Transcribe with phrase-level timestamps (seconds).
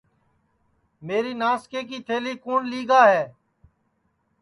[1.07, 3.25] میری ناسکے کی تھلی کُوٹؔ لیگا ہے